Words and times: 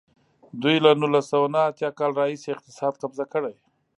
دوی 0.61 0.75
له 0.85 0.91
نولس 0.99 1.25
سوه 1.33 1.47
نهه 1.53 1.63
اتیا 1.69 1.89
کال 1.99 2.11
راهیسې 2.19 2.49
اقتصاد 2.51 2.93
قبضه 3.01 3.25
کړی. 3.33 3.55